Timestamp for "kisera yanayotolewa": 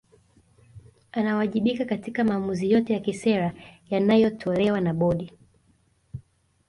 2.99-4.81